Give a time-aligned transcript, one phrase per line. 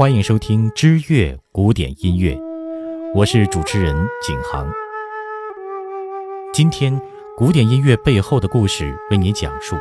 [0.00, 2.34] 欢迎收听知乐古典音乐，
[3.14, 3.94] 我是主持人
[4.26, 4.66] 景航。
[6.54, 6.98] 今天，
[7.36, 9.76] 古典音乐背后的故事为您讲述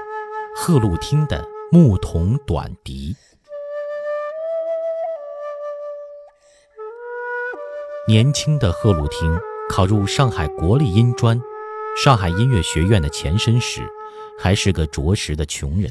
[0.57, 3.16] 贺鹿汀的牧童短笛。
[8.06, 9.39] 年轻的贺鹿汀
[9.70, 11.39] 考入上海国立音专，
[11.96, 13.88] 上海音乐学院的前身时，
[14.38, 15.89] 还是个着实的穷人。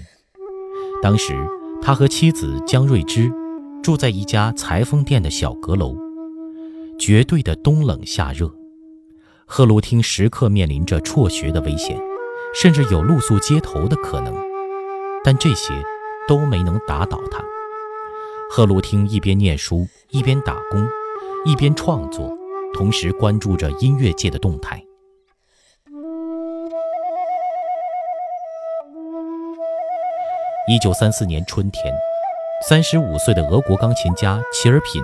[1.02, 1.34] 当时，
[1.80, 3.32] 他和妻子江瑞芝。
[3.88, 5.96] 住在一家裁缝店的小阁楼，
[6.98, 8.54] 绝对的冬冷夏热，
[9.46, 11.98] 赫鲁汀时刻面临着辍学的危险，
[12.54, 14.36] 甚至有露宿街头的可能。
[15.24, 15.72] 但这些
[16.28, 17.42] 都没能打倒他。
[18.50, 20.86] 赫鲁汀一边念书，一边打工，
[21.46, 22.30] 一边创作，
[22.74, 24.84] 同时关注着音乐界的动态。
[30.68, 31.90] 一九三四年春天。
[32.60, 35.00] 三十五岁的俄国钢琴家齐尔品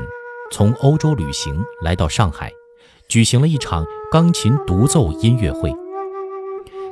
[0.50, 2.52] 从欧洲旅行来到上海，
[3.08, 5.72] 举行了一场钢琴独奏音乐会。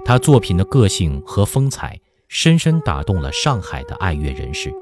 [0.04, 4.72] 他作品的个性和风采深深打动了上海的爱乐人士，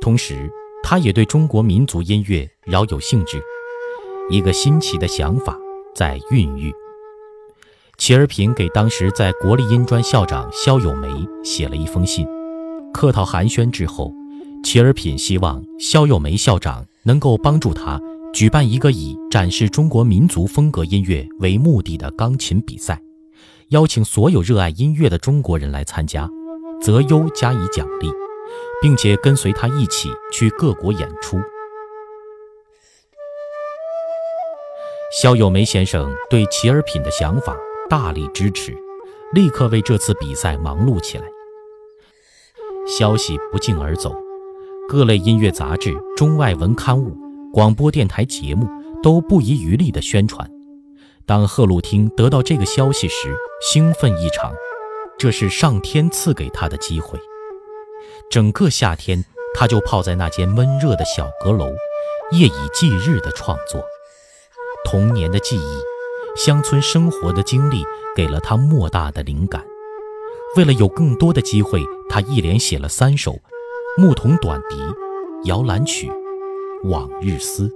[0.00, 0.50] 同时，
[0.82, 3.42] 他也对中国民族音乐饶有兴致。
[4.30, 5.58] 一个新奇的想法
[5.94, 6.72] 在孕育。
[7.98, 11.06] 齐尔品给当时在国立音专校长肖友梅
[11.44, 12.26] 写了一封信，
[12.94, 14.10] 客套寒暄之后。
[14.62, 18.00] 齐尔品希望肖友梅校长能够帮助他
[18.32, 22.98] 举办一个以展示中国民族风格音乐为目的的钢琴比赛，
[23.68, 26.28] 邀请所有热爱音乐的中国人来参加，
[26.80, 28.08] 择优加以奖励，
[28.80, 31.38] 并且跟随他一起去各国演出。
[35.20, 37.54] 肖友梅先生对齐尔品的想法
[37.90, 38.74] 大力支持，
[39.34, 41.24] 立刻为这次比赛忙碌起来。
[42.86, 44.14] 消息不胫而走。
[44.88, 47.16] 各类音乐杂志、中外文刊物、
[47.52, 48.68] 广播电台节目
[49.02, 50.48] 都不遗余力地宣传。
[51.24, 54.52] 当赫鲁汀得到这个消息时，兴奋异常，
[55.18, 57.18] 这是上天赐给他的机会。
[58.30, 61.66] 整个夏天，他就泡在那间闷热的小阁楼，
[62.32, 63.82] 夜以继日地创作。
[64.84, 65.78] 童年的记忆、
[66.36, 67.84] 乡村生活的经历
[68.16, 69.64] 给了他莫大的灵感。
[70.56, 73.38] 为了有更多的机会，他一连写了三首。
[73.98, 74.76] 牧童短笛、
[75.44, 76.10] 摇篮曲、
[76.84, 77.70] 往日思，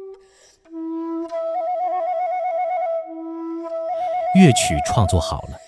[4.35, 5.59] 乐曲创作好了，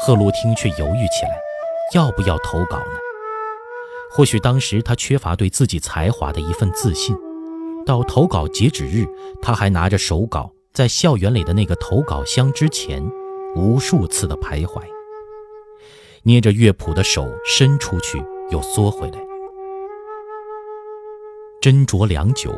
[0.00, 1.38] 赫鲁汀却犹豫起来，
[1.94, 2.98] 要不要投稿呢？
[4.10, 7.14] 或许当时他缺乏对自己才华的一份自信。
[7.84, 9.06] 到投稿截止日，
[9.42, 13.06] 他还拿着手稿在校园里的那个投稿箱之前，
[13.54, 14.80] 无数次的徘徊，
[16.22, 19.27] 捏着乐谱的手伸出去又缩回来。
[21.68, 22.50] 斟酌良久，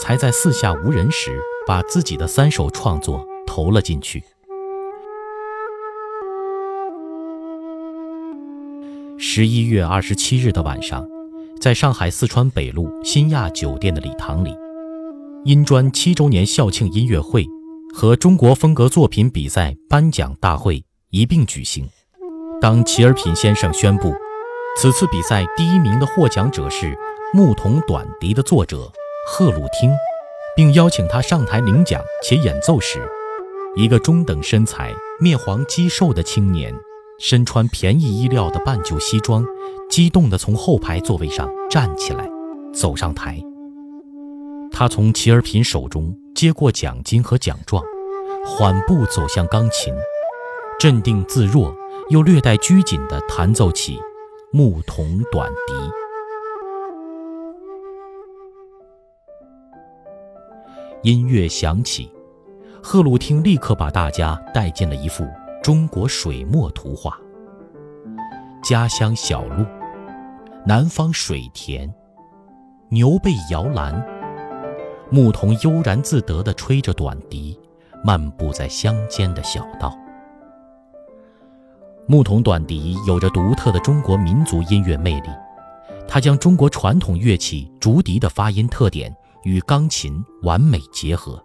[0.00, 4.24] 才在四下无人时，把自己的三首创作投了进去。
[9.16, 11.06] 十一月二十七日的晚上，
[11.60, 14.52] 在上海四川北路新亚酒店的礼堂里，
[15.44, 17.46] 音专七周年校庆音乐会
[17.94, 21.88] 和中国风格作品比赛颁奖大会一并举行。
[22.60, 24.12] 当齐尔品先生宣布，
[24.76, 26.98] 此次比赛第一名的获奖者是。
[27.36, 28.90] 牧童短笛的作者
[29.28, 29.90] 贺鲁汀，
[30.56, 33.06] 并邀请他上台领奖且演奏时，
[33.74, 36.74] 一个中等身材、面黄肌瘦的青年，
[37.18, 39.44] 身穿便宜衣料的半旧西装，
[39.90, 42.26] 激动地从后排座位上站起来，
[42.72, 43.38] 走上台。
[44.72, 47.84] 他从齐尔品手中接过奖金和奖状，
[48.46, 49.94] 缓步走向钢琴，
[50.80, 51.76] 镇定自若
[52.08, 53.98] 又略带拘谨地弹奏起
[54.52, 55.74] 牧童短笛。
[61.02, 62.10] 音乐响起，
[62.82, 65.26] 赫鲁汀立刻把大家带进了一幅
[65.62, 67.16] 中国水墨图画。
[68.62, 69.64] 家乡小路，
[70.66, 71.92] 南方水田，
[72.88, 74.04] 牛背摇篮，
[75.10, 77.56] 牧童悠然自得地吹着短笛，
[78.02, 79.96] 漫步在乡间的小道。
[82.08, 85.28] 牧童短笛有着独特的中国民族音乐魅力，
[86.08, 89.14] 它将中国传统乐器竹笛的发音特点。
[89.46, 91.40] 与钢琴完美结合，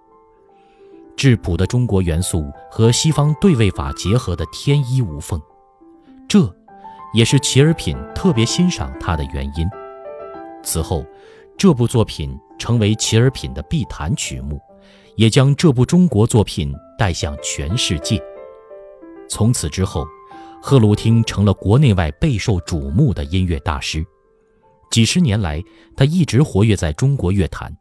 [1.15, 5.39] 质朴的中国元素和西方对位法结合的天衣无缝，
[6.27, 6.51] 这，
[7.13, 9.69] 也是齐尔品特别欣赏他的原因。
[10.63, 11.05] 此后，
[11.55, 14.59] 这部作品成为齐尔品的必弹曲目，
[15.15, 18.19] 也将这部中国作品带向全世界。
[19.29, 20.07] 从此之后，
[20.59, 24.03] 赫鲁汀成了国内外备受瞩目的音乐大师。
[24.89, 25.63] 几十年来，
[25.95, 27.71] 他一直活跃在中国乐坛。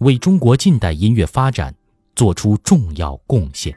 [0.00, 1.74] 为中国近代音乐发展
[2.14, 3.74] 做出重要贡献。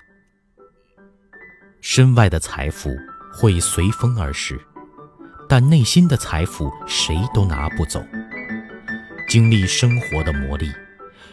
[1.81, 2.89] 身外的财富
[3.33, 4.60] 会随风而逝，
[5.48, 8.04] 但内心的财富谁都拿不走。
[9.30, 10.74] 经历生活的磨砺，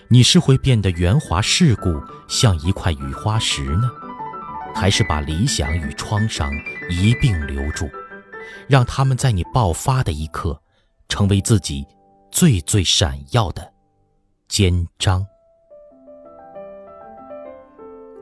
[0.08, 3.90] 你是会变得圆滑世故，像一块雨花石呢，
[4.74, 6.52] 还是把理想与创伤
[6.88, 7.90] 一并留住，
[8.68, 10.60] 让他们在你爆发的一刻，
[11.08, 11.84] 成为自己
[12.30, 13.72] 最最闪耀的
[14.48, 15.26] 肩章？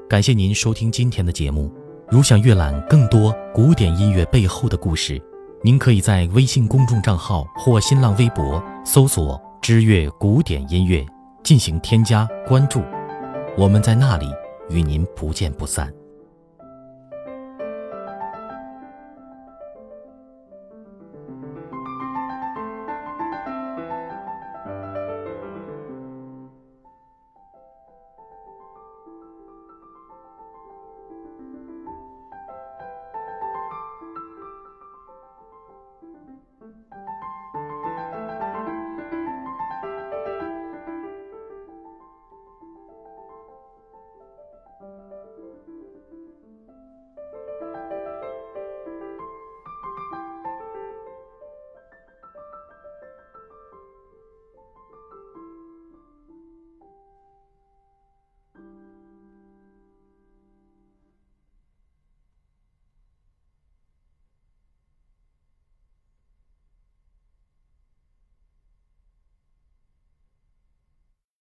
[0.09, 1.71] 感谢您收听今天的节目。
[2.09, 5.21] 如想阅览更多古典音乐背后的故事，
[5.63, 11.05] 您可以在微信公众账号或新浪微博搜索“知乐古典音乐”
[11.45, 12.83] 进行添加关注，
[13.57, 14.27] 我们在那里
[14.71, 15.93] 与您不见不散。